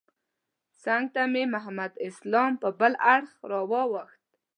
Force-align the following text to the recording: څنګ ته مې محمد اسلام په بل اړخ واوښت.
څنګ 0.83 1.05
ته 1.13 1.21
مې 1.31 1.43
محمد 1.53 1.91
اسلام 2.07 2.51
په 2.61 2.69
بل 2.79 2.93
اړخ 3.13 3.31
واوښت. 3.71 4.21